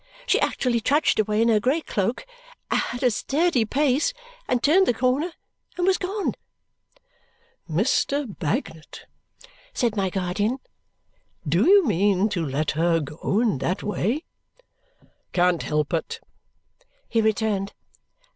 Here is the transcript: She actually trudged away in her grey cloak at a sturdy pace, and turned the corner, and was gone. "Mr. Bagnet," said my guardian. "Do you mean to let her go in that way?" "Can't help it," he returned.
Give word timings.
She 0.25 0.39
actually 0.41 0.79
trudged 0.81 1.19
away 1.19 1.43
in 1.43 1.49
her 1.49 1.59
grey 1.59 1.81
cloak 1.81 2.25
at 2.71 3.03
a 3.03 3.11
sturdy 3.11 3.65
pace, 3.65 4.13
and 4.47 4.63
turned 4.63 4.87
the 4.87 4.95
corner, 4.95 5.31
and 5.77 5.85
was 5.85 5.99
gone. 5.99 6.33
"Mr. 7.69 8.25
Bagnet," 8.25 9.05
said 9.75 9.95
my 9.95 10.09
guardian. 10.09 10.57
"Do 11.47 11.69
you 11.69 11.85
mean 11.85 12.29
to 12.29 12.43
let 12.43 12.71
her 12.71 12.99
go 12.99 13.41
in 13.41 13.59
that 13.59 13.83
way?" 13.83 14.23
"Can't 15.33 15.61
help 15.61 15.93
it," 15.93 16.19
he 17.07 17.21
returned. 17.21 17.73